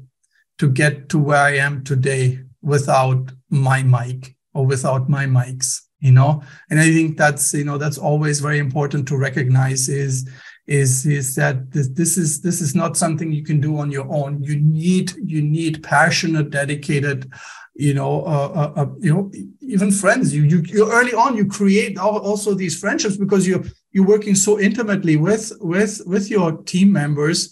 [0.58, 6.12] to get to where I am today without my mic or without my mics you
[6.12, 10.28] know and i think that's you know that's always very important to recognize is
[10.66, 14.10] is is that this, this is this is not something you can do on your
[14.10, 14.42] own.
[14.42, 17.30] You need you need passionate dedicated
[17.74, 20.34] you know uh, uh, uh you know even friends.
[20.34, 24.58] You, you you early on you create also these friendships because you're you're working so
[24.58, 27.50] intimately with with with your team members.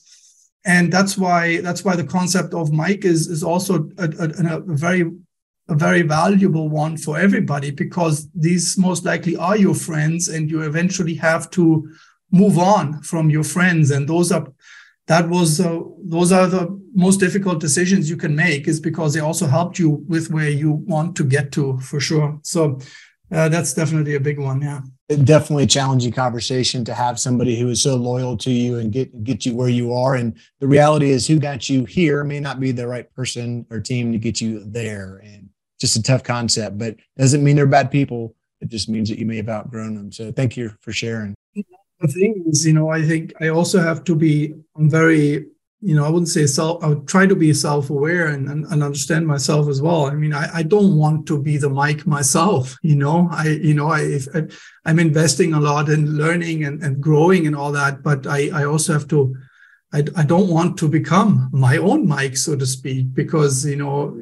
[0.64, 4.60] And that's why that's why the concept of mike is is also a, a, a
[4.60, 5.10] very
[5.68, 10.62] a very valuable one for everybody because these most likely are your friends and you
[10.62, 11.88] eventually have to
[12.32, 14.46] move on from your friends and those are
[15.06, 19.20] that was uh, those are the most difficult decisions you can make is because they
[19.20, 22.78] also helped you with where you want to get to for sure so
[23.30, 24.80] uh, that's definitely a big one yeah
[25.16, 29.24] definitely a challenging conversation to have somebody who is so loyal to you and get
[29.24, 30.14] get you where you are.
[30.14, 33.80] And the reality is, who got you here may not be the right person or
[33.80, 35.20] team to get you there.
[35.24, 35.48] And
[35.80, 38.34] just a tough concept, but doesn't mean they're bad people.
[38.60, 40.12] It just means that you may have outgrown them.
[40.12, 41.34] So thank you for sharing.
[42.02, 45.46] The thing is, you know, I think I also have to be I'm very
[45.84, 48.64] you know, I wouldn't say self, I would try to be self aware and, and,
[48.66, 50.06] and, understand myself as well.
[50.06, 53.74] I mean, I, I don't want to be the Mike myself, you know, I, you
[53.74, 58.02] know, I, I, am investing a lot in learning and, and growing and all that,
[58.04, 59.34] but I, I also have to,
[59.92, 64.16] I, I don't want to become my own Mike, so to speak, because, you know,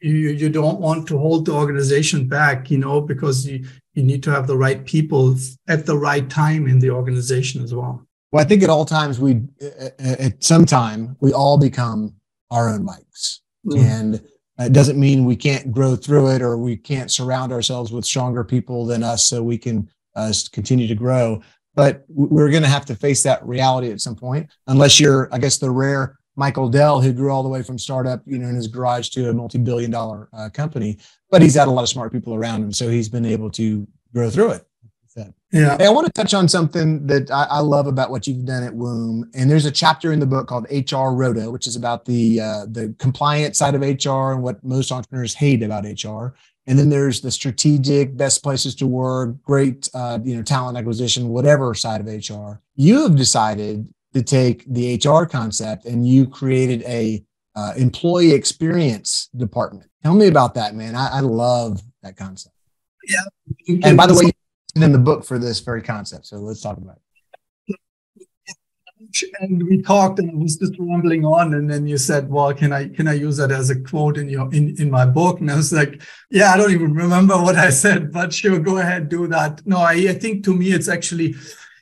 [0.00, 4.22] you, you don't want to hold the organization back, you know, because you, you need
[4.22, 5.36] to have the right people
[5.68, 8.06] at the right time in the organization as well.
[8.30, 9.42] Well, I think at all times we,
[9.98, 12.14] at some time, we all become
[12.50, 13.78] our own mics, mm.
[13.78, 14.22] and
[14.58, 18.44] it doesn't mean we can't grow through it or we can't surround ourselves with stronger
[18.44, 21.40] people than us so we can uh, continue to grow.
[21.74, 25.38] But we're going to have to face that reality at some point, unless you're, I
[25.38, 28.54] guess, the rare Michael Dell who grew all the way from startup, you know, in
[28.54, 30.98] his garage to a multi-billion-dollar uh, company.
[31.30, 33.86] But he's had a lot of smart people around him, so he's been able to
[34.14, 34.64] grow through it.
[35.52, 35.78] Yeah.
[35.78, 38.62] Hey, I want to touch on something that I, I, love about what you've done
[38.62, 39.30] at WOOM.
[39.34, 42.66] And there's a chapter in the book called HR Roto, which is about the uh,
[42.66, 46.34] the compliance side of HR and what most entrepreneurs hate about HR.
[46.66, 51.30] And then there's the strategic, best places to work, great uh, you know talent acquisition,
[51.30, 52.60] whatever side of HR.
[52.76, 53.88] You have decided
[54.18, 57.22] to take the HR concept and you created a
[57.54, 59.88] uh, employee experience department.
[60.02, 60.96] Tell me about that, man.
[60.96, 62.54] I, I love that concept.
[63.06, 63.78] Yeah.
[63.84, 64.32] And by the way,
[64.74, 66.26] in the book for this very concept.
[66.26, 67.02] So let's talk about it.
[69.40, 72.72] And we talked, and I was just rambling on, and then you said, "Well, can
[72.72, 75.50] I can I use that as a quote in your in in my book?" And
[75.50, 79.08] I was like, "Yeah, I don't even remember what I said, but sure, go ahead,
[79.08, 81.36] do that." No, I, I think to me, it's actually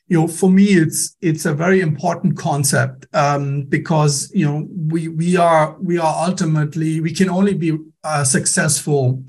[0.08, 5.08] you know for me it's it's a very important concept um, because you know we
[5.08, 9.24] we are we are ultimately we can only be uh, successful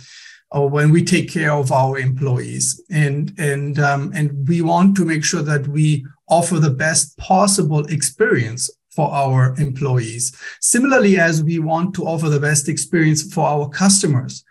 [0.51, 2.81] or when we take care of our employees.
[2.89, 7.85] And and um, and we want to make sure that we offer the best possible
[7.87, 10.35] experience for our employees.
[10.61, 14.43] Similarly as we want to offer the best experience for our customers.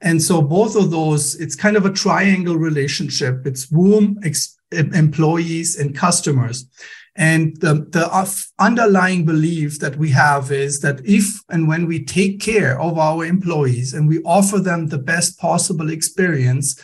[0.00, 3.46] And so both of those it's kind of a triangle relationship.
[3.46, 6.66] It's WOOM ex- employees and customers.
[7.14, 8.08] And the, the
[8.58, 13.26] underlying belief that we have is that if and when we take care of our
[13.26, 16.80] employees and we offer them the best possible experience,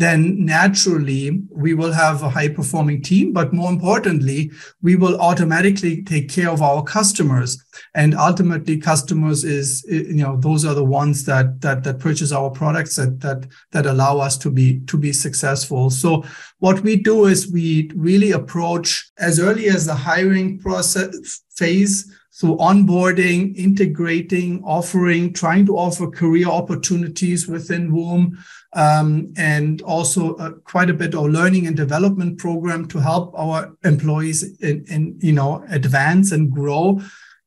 [0.00, 3.32] then naturally we will have a high performing team.
[3.32, 7.62] But more importantly, we will automatically take care of our customers.
[7.94, 12.50] And ultimately customers is, you know, those are the ones that, that, that purchase our
[12.50, 15.90] products that, that, that allow us to be, to be successful.
[15.90, 16.24] So
[16.60, 21.94] what we do is we really approach as early as the hiring process phase
[22.38, 28.38] through onboarding, integrating, offering, trying to offer career opportunities within WOOM
[28.72, 33.76] um, and also uh, quite a bit of learning and development program to help our
[33.84, 37.00] employees in, in you know advance and grow.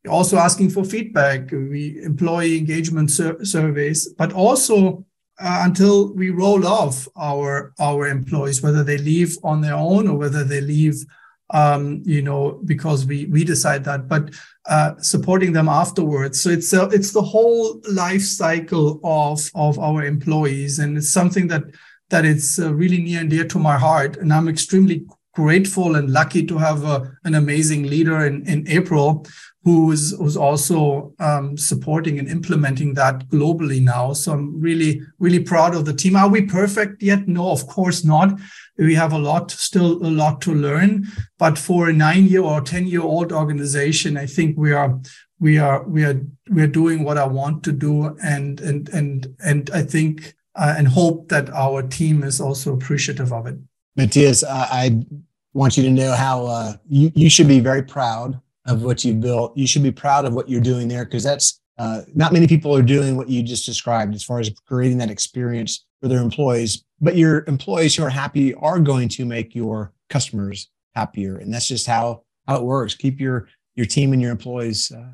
[0.09, 5.05] Also asking for feedback we employee engagement sur- surveys but also
[5.39, 10.17] uh, until we roll off our our employees whether they leave on their own or
[10.17, 11.05] whether they leave
[11.53, 14.31] um, you know, because we we decide that, but
[14.65, 16.41] uh, supporting them afterwards.
[16.41, 21.47] So it's a, it's the whole life cycle of of our employees, and it's something
[21.47, 21.63] that
[22.09, 24.17] that it's uh, really near and dear to my heart.
[24.17, 29.25] And I'm extremely grateful and lucky to have a, an amazing leader in in April
[29.63, 34.13] who's who's also um, supporting and implementing that globally now.
[34.13, 36.15] So I'm really really proud of the team.
[36.15, 37.27] Are we perfect yet?
[37.27, 38.39] No, of course not.
[38.77, 41.07] We have a lot still a lot to learn.
[41.37, 44.99] But for a nine year or ten year old organization, I think we are
[45.39, 49.33] we are we are we are doing what I want to do, and and and
[49.43, 53.57] and I think uh, and hope that our team is also appreciative of it.
[53.95, 55.05] Mathias, I
[55.53, 59.21] want you to know how uh, you, you should be very proud of what you've
[59.21, 59.55] built.
[59.57, 62.75] You should be proud of what you're doing there because that's uh, not many people
[62.75, 66.83] are doing what you just described as far as creating that experience for their employees.
[67.01, 71.67] But your employees who are happy are going to make your customers happier, and that's
[71.67, 72.95] just how how it works.
[72.95, 75.11] Keep your your team and your employees uh,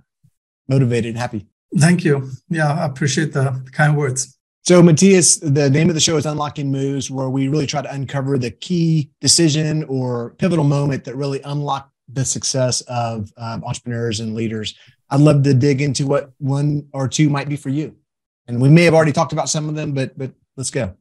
[0.68, 1.48] motivated and happy.
[1.78, 2.30] Thank you.
[2.50, 4.38] Yeah, I appreciate the kind words.
[4.64, 7.92] So, Mathias, the name of the show is Unlocking Moves, where we really try to
[7.92, 14.20] uncover the key decision or pivotal moment that really unlocked the success of um, entrepreneurs
[14.20, 14.76] and leaders.
[15.10, 17.96] I'd love to dig into what one or two might be for you.
[18.48, 20.96] And we may have already talked about some of them, but but let's go.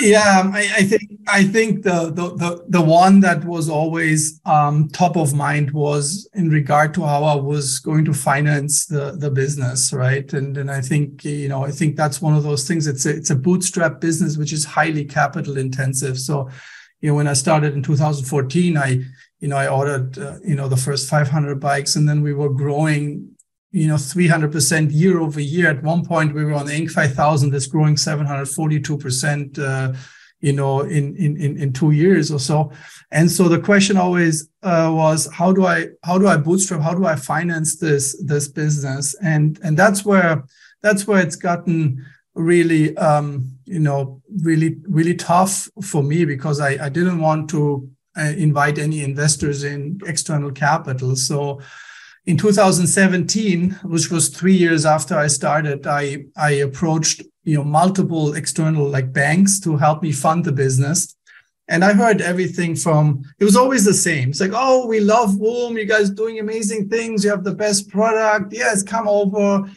[0.00, 4.88] Yeah, I, I think I think the, the the the one that was always um,
[4.88, 9.30] top of mind was in regard to how I was going to finance the the
[9.30, 10.30] business, right?
[10.32, 12.86] And and I think you know I think that's one of those things.
[12.86, 16.18] It's a it's a bootstrap business which is highly capital intensive.
[16.18, 16.48] So,
[17.00, 19.02] you know, when I started in 2014, I
[19.44, 22.48] you know, I ordered, uh, you know, the first 500 bikes and then we were
[22.48, 23.28] growing,
[23.72, 25.68] you know, 300% year over year.
[25.68, 26.90] At one point, we were on the Inc.
[26.90, 29.92] 5000 that's growing 742%, uh,
[30.40, 32.72] you know, in, in, in, in two years or so.
[33.10, 36.80] And so the question always uh, was, how do I, how do I bootstrap?
[36.80, 39.14] How do I finance this, this business?
[39.20, 40.42] And, and that's where,
[40.80, 42.02] that's where it's gotten
[42.34, 47.90] really, um, you know, really, really tough for me because I, I didn't want to
[48.16, 51.16] Uh, invite any investors in external capital.
[51.16, 51.60] So
[52.26, 58.34] in 2017, which was three years after I started, I, I approached you know multiple
[58.34, 61.16] external like banks to help me fund the business.
[61.66, 64.30] And I heard everything from it was always the same.
[64.30, 67.88] It's like, oh, we love Woom, you guys doing amazing things, you have the best
[67.88, 68.52] product.
[68.52, 69.68] Yes, come over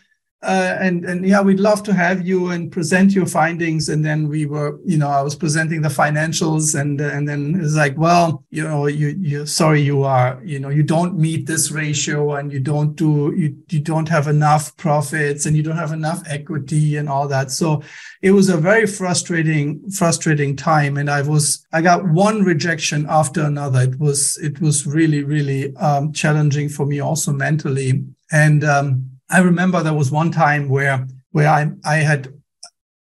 [0.43, 3.89] uh, and and yeah, we'd love to have you and present your findings.
[3.89, 7.75] And then we were, you know, I was presenting the financials, and and then it's
[7.75, 11.71] like, well, you know, you you sorry, you are, you know, you don't meet this
[11.71, 15.91] ratio, and you don't do you you don't have enough profits, and you don't have
[15.91, 17.49] enough equity, and all that.
[17.49, 17.81] So
[18.21, 23.41] it was a very frustrating frustrating time, and I was I got one rejection after
[23.41, 23.81] another.
[23.81, 29.39] It was it was really really um, challenging for me also mentally, and um, I
[29.39, 32.33] remember there was one time where where I I had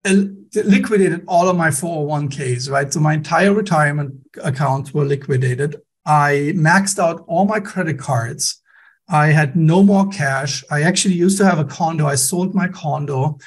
[0.05, 2.91] liquidated all of my 401ks, right?
[2.91, 5.77] So my entire retirement accounts were liquidated.
[6.05, 8.61] I maxed out all my credit cards.
[9.09, 10.63] I had no more cash.
[10.69, 12.05] I actually used to have a condo.
[12.05, 13.37] I sold my condo,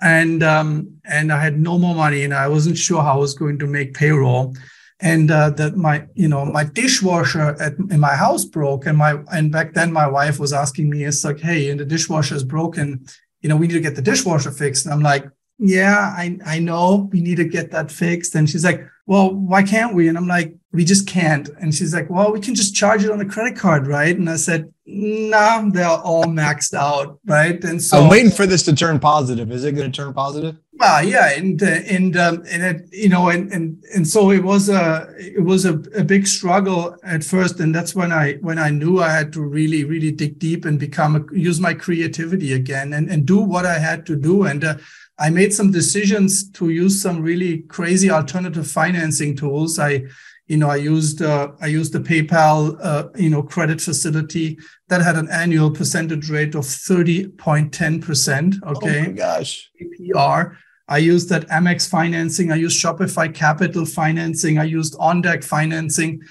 [0.00, 3.34] and um, and I had no more money, and I wasn't sure how I was
[3.34, 4.54] going to make payroll
[5.00, 9.18] and uh, that my you know my dishwasher at in my house broke and my
[9.32, 12.44] and back then my wife was asking me it's like hey and the dishwasher is
[12.44, 13.06] broken.
[13.40, 14.86] You know we need to get the dishwasher fixed.
[14.86, 15.28] And i'm like
[15.58, 18.34] yeah i i know we need to get that fixed.
[18.34, 20.08] And she's like well why can't we?
[20.08, 21.48] And i'm like we just can't.
[21.60, 24.16] And she's like well we can just charge it on the credit card right?
[24.16, 27.62] And i said nah they're all maxed out right?
[27.62, 29.52] And so i'm waiting for this to turn positive.
[29.52, 33.08] Is it going to turn positive well, yeah, and uh, and um, and it, you
[33.08, 37.24] know, and and and so it was a it was a, a big struggle at
[37.24, 40.64] first, and that's when I when I knew I had to really really dig deep
[40.64, 44.44] and become a, use my creativity again and and do what I had to do,
[44.44, 44.76] and uh,
[45.18, 49.78] I made some decisions to use some really crazy alternative financing tools.
[49.78, 50.04] I
[50.46, 54.58] you know, I used uh, I used the PayPal uh, you know credit facility
[54.88, 58.56] that had an annual percentage rate of thirty point ten percent.
[58.64, 60.56] Okay, oh my gosh, APR.
[60.88, 62.52] I used that Amex financing.
[62.52, 64.58] I used Shopify Capital financing.
[64.58, 66.22] I used OnDeck financing,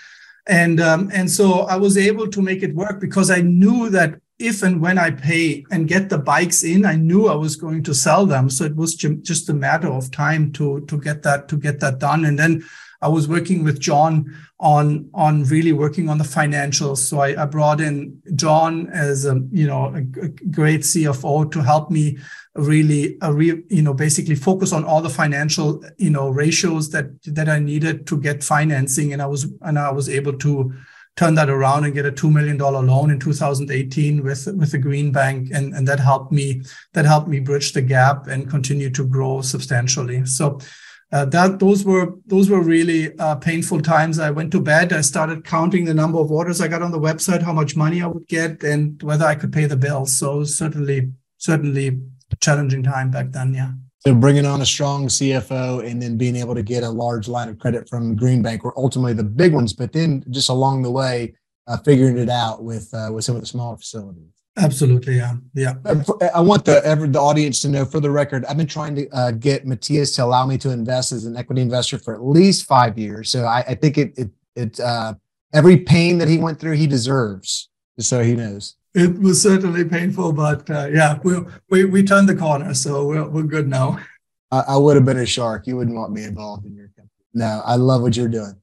[0.47, 4.19] and um, and so I was able to make it work because I knew that
[4.39, 7.83] if and when I pay and get the bikes in, I knew I was going
[7.83, 8.49] to sell them.
[8.49, 11.99] So it was just a matter of time to to get that to get that
[11.99, 12.25] done.
[12.25, 12.63] And then
[13.01, 16.97] I was working with John on on really working on the financials.
[16.97, 21.61] So I, I brought in John as a you know a, a great CFO to
[21.61, 22.17] help me
[22.55, 27.07] really a re, you know basically focus on all the financial you know ratios that
[27.25, 30.73] that I needed to get financing, and I was and I was able to
[31.15, 35.11] turn that around and get a $2 million loan in 2018 with, with the Green
[35.11, 35.49] Bank.
[35.53, 36.61] And, and that helped me,
[36.93, 40.25] that helped me bridge the gap and continue to grow substantially.
[40.25, 40.59] So
[41.12, 44.20] uh, that those were those were really uh, painful times.
[44.20, 44.91] I went to bed.
[44.91, 48.01] I started counting the number of orders I got on the website, how much money
[48.01, 50.18] I would get, and whether I could pay the bills.
[50.18, 52.01] So certainly, certainly
[52.41, 53.53] challenging time back then.
[53.53, 53.72] Yeah.
[53.99, 57.49] So bringing on a strong CFO and then being able to get a large line
[57.49, 59.74] of credit from Green Bank were ultimately the big ones.
[59.74, 61.34] But then just along the way,
[61.68, 64.34] uh, figuring it out with uh, with some of the smaller facilities.
[64.58, 65.74] Absolutely, yeah, yeah.
[65.84, 66.01] Uh,
[66.34, 69.10] I want the ever the audience to know, for the record, I've been trying to
[69.10, 72.66] uh, get Mathias to allow me to invest as an equity investor for at least
[72.66, 73.30] five years.
[73.30, 75.16] So I, I think it it it uh,
[75.53, 77.70] every pain that he went through, he deserves.
[77.99, 81.36] So he knows it was certainly painful, but uh, yeah, we,
[81.70, 83.99] we we turned the corner, so we're we're good now.
[84.51, 85.68] I, I would have been a shark.
[85.68, 87.10] You wouldn't want me involved in your company.
[87.34, 88.56] No, I love what you're doing.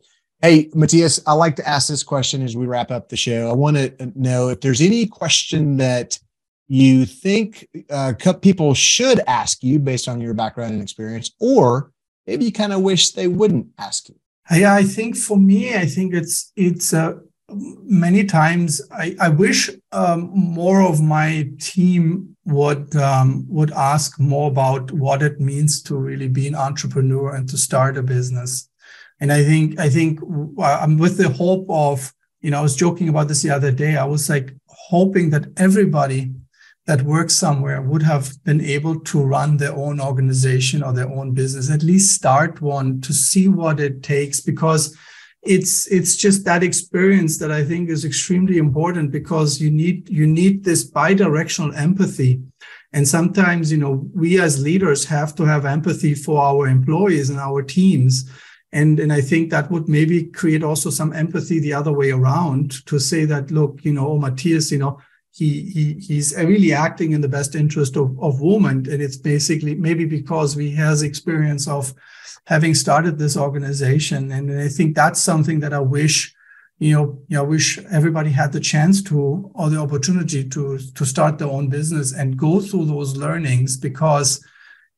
[0.44, 3.48] Hey, Mathias, I like to ask this question as we wrap up the show.
[3.48, 6.18] I want to know if there's any question that
[6.66, 11.92] you think uh, people should ask you based on your background and experience, or
[12.26, 14.16] maybe you kind of wish they wouldn't ask you.
[14.50, 19.70] Yeah, I think for me, I think it's it's uh, many times I, I wish
[19.92, 25.94] um, more of my team would um, would ask more about what it means to
[25.94, 28.68] really be an entrepreneur and to start a business.
[29.22, 30.18] And I think I think
[30.58, 33.70] uh, I'm with the hope of you know I was joking about this the other
[33.70, 33.96] day.
[33.96, 36.32] I was like hoping that everybody
[36.86, 41.34] that works somewhere would have been able to run their own organization or their own
[41.34, 44.98] business, at least start one to see what it takes because
[45.44, 50.26] it's it's just that experience that I think is extremely important because you need you
[50.26, 52.42] need this bidirectional empathy.
[52.92, 57.38] And sometimes, you know, we as leaders have to have empathy for our employees and
[57.38, 58.28] our teams.
[58.72, 62.86] And, and I think that would maybe create also some empathy the other way around
[62.86, 64.98] to say that, look, you know, oh, Mathias, you know,
[65.34, 68.66] he, he he's really acting in the best interest of, of Woom.
[68.66, 71.92] And it's basically maybe because we has experience of
[72.46, 74.32] having started this organization.
[74.32, 76.34] And I think that's something that I wish,
[76.78, 81.04] you know, you know, wish everybody had the chance to or the opportunity to to
[81.04, 84.44] start their own business and go through those learnings because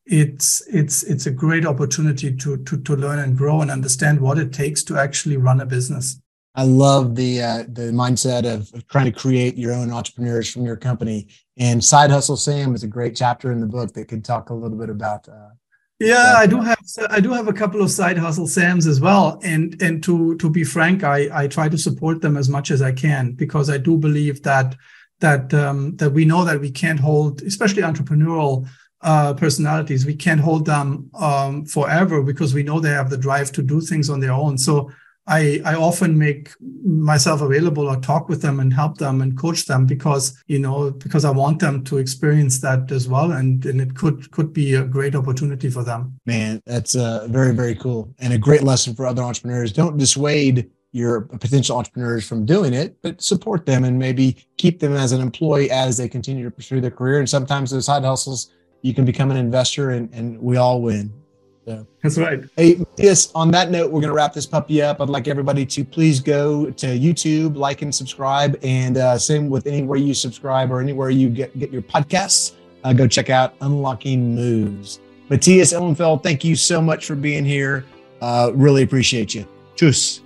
[0.05, 4.37] it's it's it's a great opportunity to to to learn and grow and understand what
[4.37, 6.19] it takes to actually run a business.
[6.53, 10.65] I love the uh, the mindset of, of, trying to create your own entrepreneurs from
[10.65, 11.27] your company.
[11.57, 14.53] And Side Hustle Sam is a great chapter in the book that could talk a
[14.53, 15.49] little bit about uh,
[15.99, 16.77] yeah, I do have
[17.09, 20.49] I do have a couple of side hustle Sams as well, and and to to
[20.49, 23.77] be frank, I I try to support them as much as I can because I
[23.77, 24.75] do believe that
[25.21, 28.67] that um, that we know that we can't hold, especially entrepreneurial
[29.01, 33.51] uh, personalities, we can't hold them um, forever because we know they have the drive
[33.53, 34.57] to do things on their own.
[34.57, 34.91] So
[35.27, 36.51] I, I often make
[36.83, 40.91] myself available or talk with them and help them and coach them because you know
[40.91, 44.75] because I want them to experience that as well and and it could could be
[44.75, 46.19] a great opportunity for them.
[46.27, 49.73] Man, that's uh, very very cool and a great lesson for other entrepreneurs.
[49.73, 54.93] Don't dissuade your potential entrepreneurs from doing it, but support them and maybe keep them
[54.93, 57.19] as an employee as they continue to pursue their career.
[57.19, 58.51] And sometimes those side hustles,
[58.85, 61.11] you can become an investor and, and we all win.
[61.65, 62.43] So that's right.
[62.55, 63.31] Hey, yes.
[63.33, 65.01] On that note, we're going to wrap this puppy up.
[65.01, 69.65] I'd like everybody to please go to YouTube, like and subscribe, and uh, same with
[69.65, 72.53] anywhere you subscribe or anywhere you get get your podcasts.
[72.83, 74.99] Uh, go check out Unlocking Moves.
[75.29, 77.83] Mathias Ihlenfeld, thank you so much for being here.
[78.21, 79.47] Uh, really appreciate you.
[79.75, 80.19] Tschüss.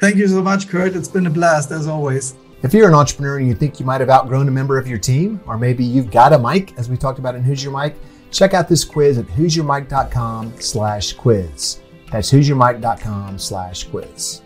[0.00, 0.96] Thank you so much, Kurt.
[0.96, 2.34] It's been a blast as always.
[2.64, 4.98] If you're an entrepreneur and you think you might have outgrown a member of your
[4.98, 7.94] team, or maybe you've got a mic, as we talked about in Who's Your Mic
[8.34, 11.78] Check out this quiz at who'syourmic.com slash quiz.
[12.10, 14.42] That's who'syourmic.com slash quiz.